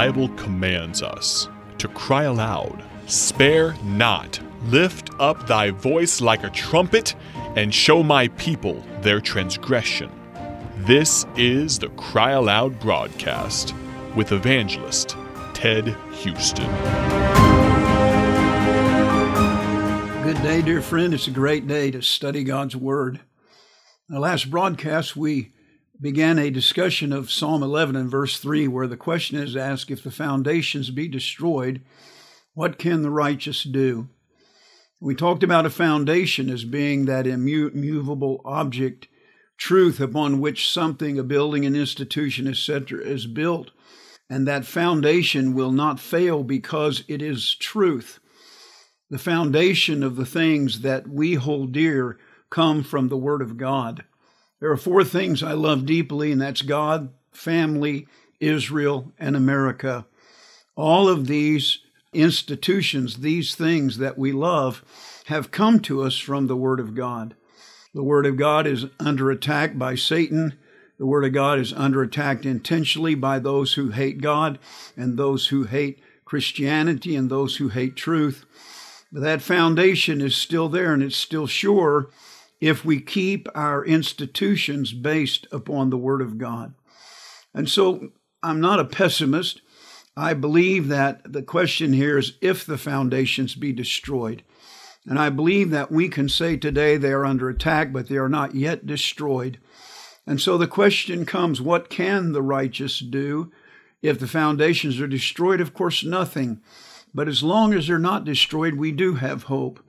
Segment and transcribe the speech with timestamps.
[0.00, 1.46] Bible commands us
[1.76, 7.14] to cry aloud, Spare not, lift up thy voice like a trumpet,
[7.54, 10.10] and show my people their transgression.
[10.86, 13.74] This is the Cry Aloud broadcast
[14.16, 15.18] with evangelist
[15.52, 16.64] Ted Houston.
[20.22, 21.12] Good day, dear friend.
[21.12, 23.20] It's a great day to study God's Word.
[24.08, 25.52] In the last broadcast, we
[26.00, 30.02] began a discussion of Psalm 11 and verse 3, where the question is asked if
[30.02, 31.82] the foundations be destroyed,
[32.54, 34.08] what can the righteous do?
[34.98, 39.08] We talked about a foundation as being that immovable object,
[39.58, 43.70] truth upon which something, a building, an institution, etc., is built.
[44.28, 48.20] And that foundation will not fail because it is truth.
[49.10, 54.04] The foundation of the things that we hold dear come from the Word of God.
[54.60, 58.06] There are four things I love deeply, and that's God, family,
[58.40, 60.04] Israel, and America.
[60.76, 61.78] All of these
[62.12, 64.84] institutions, these things that we love,
[65.26, 67.34] have come to us from the Word of God.
[67.94, 70.58] The Word of God is under attack by Satan.
[70.98, 74.58] The Word of God is under attack intentionally by those who hate God
[74.94, 78.44] and those who hate Christianity and those who hate truth.
[79.10, 82.10] But that foundation is still there and it's still sure
[82.60, 86.74] if we keep our institutions based upon the Word of God.
[87.54, 88.10] And so
[88.42, 89.62] I'm not a pessimist.
[90.16, 94.42] I believe that the question here is if the foundations be destroyed.
[95.06, 98.28] And I believe that we can say today they are under attack, but they are
[98.28, 99.58] not yet destroyed.
[100.26, 103.50] And so the question comes what can the righteous do
[104.02, 105.60] if the foundations are destroyed?
[105.60, 106.60] Of course, nothing.
[107.14, 109.82] But as long as they're not destroyed, we do have hope.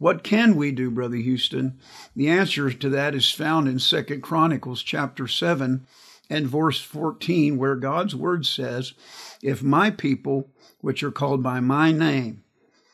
[0.00, 1.78] What can we do, Brother Houston?
[2.16, 5.86] The answer to that is found in Second Chronicles chapter 7
[6.30, 8.94] and verse 14, where God's word says,
[9.42, 10.48] If my people,
[10.80, 12.42] which are called by my name,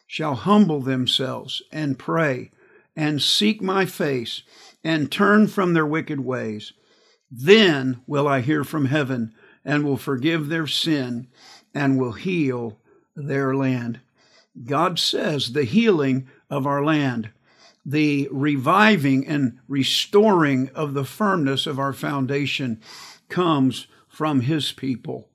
[0.08, 2.50] shall humble themselves and pray
[2.96, 4.42] and seek my face
[4.82, 6.72] and turn from their wicked ways,
[7.30, 9.32] then will I hear from heaven
[9.64, 11.28] and will forgive their sin
[11.72, 12.80] and will heal
[13.14, 14.00] their land.
[14.64, 17.30] God says the healing of our land,
[17.84, 22.80] the reviving and restoring of the firmness of our foundation
[23.28, 25.28] comes from His people,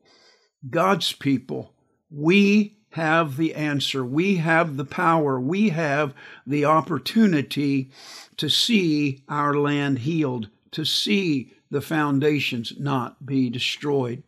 [0.69, 1.73] God's people.
[2.09, 4.05] We have the answer.
[4.05, 5.39] We have the power.
[5.39, 6.13] We have
[6.45, 7.89] the opportunity
[8.37, 14.23] to see our land healed, to see the foundations not be destroyed.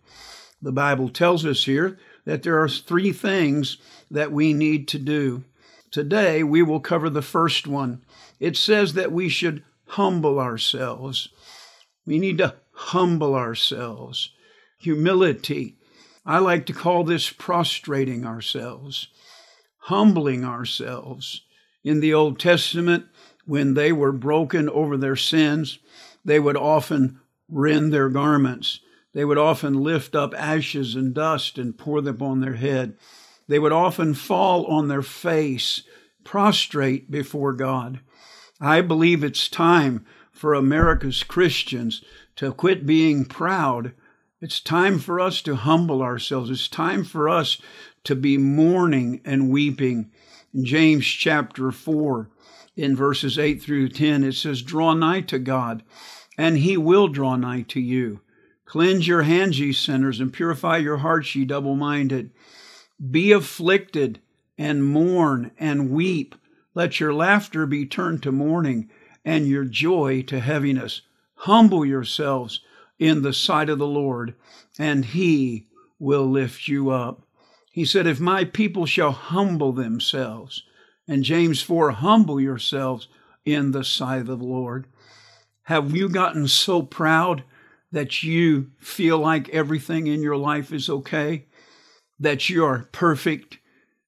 [0.62, 3.78] The Bible tells us here that there are three things
[4.10, 5.44] that we need to do.
[5.94, 8.04] Today, we will cover the first one.
[8.40, 11.30] It says that we should humble ourselves.
[12.04, 14.32] We need to humble ourselves.
[14.80, 15.78] Humility.
[16.26, 19.10] I like to call this prostrating ourselves,
[19.82, 21.44] humbling ourselves.
[21.84, 23.06] In the Old Testament,
[23.46, 25.78] when they were broken over their sins,
[26.26, 28.80] they would often rend their garments.
[29.14, 32.98] They would often lift up ashes and dust and pour them on their head.
[33.48, 35.84] They would often fall on their face,
[36.24, 38.00] prostrate before God.
[38.62, 42.04] I believe it's time for America's Christians
[42.36, 43.94] to quit being proud.
[44.42, 46.50] It's time for us to humble ourselves.
[46.50, 47.58] It's time for us
[48.04, 50.12] to be mourning and weeping.
[50.54, 52.30] In James chapter 4,
[52.76, 55.84] in verses 8 through 10, it says, Draw nigh to God,
[56.38, 58.22] and he will draw nigh to you.
[58.66, 62.32] Cleanse your hands, ye sinners, and purify your hearts, ye double minded.
[63.12, 64.20] Be afflicted
[64.58, 66.36] and mourn and weep.
[66.74, 68.90] Let your laughter be turned to mourning
[69.26, 71.02] and your joy to heaviness.
[71.36, 72.62] Humble yourselves
[73.00, 74.36] in the sight of the Lord,
[74.80, 75.68] and he
[76.00, 77.28] will lift you up.
[77.72, 80.64] He said, If my people shall humble themselves,
[81.08, 83.08] and James 4, humble yourselves
[83.46, 84.88] in the sight of the Lord.
[85.64, 87.44] Have you gotten so proud
[87.92, 91.46] that you feel like everything in your life is okay?
[92.24, 93.60] That you are perfect,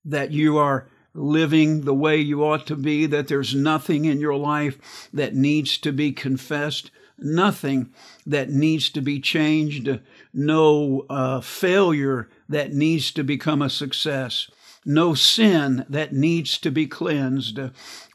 [0.06, 4.38] that you are living the way you ought to be, that there's nothing in your
[4.38, 7.90] life that needs to be confessed, nothing
[8.26, 10.00] that needs to be changed,
[10.34, 14.50] no uh, failure that needs to become a success,
[14.86, 17.60] no sin that needs to be cleansed.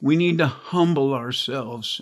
[0.01, 2.01] We need to humble ourselves,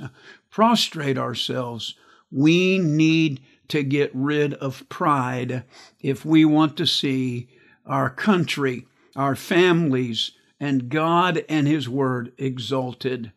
[0.50, 1.96] prostrate ourselves.
[2.30, 5.64] We need to get rid of pride
[6.00, 7.48] if we want to see
[7.88, 8.86] our country,
[9.16, 13.32] our families, and God and His Word exalted.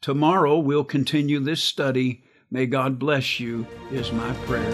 [0.00, 2.22] Tomorrow we'll continue this study.
[2.50, 4.72] May God bless you, is my prayer.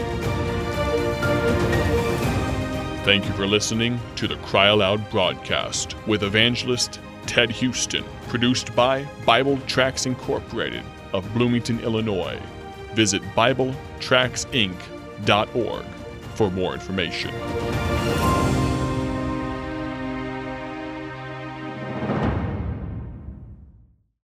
[3.05, 9.07] Thank you for listening to the Cry Aloud broadcast with evangelist Ted Houston, produced by
[9.27, 12.41] Bible Tracks Incorporated of Bloomington, Illinois.
[12.95, 15.85] Visit BibleTracksInc.org
[16.35, 18.44] for more information.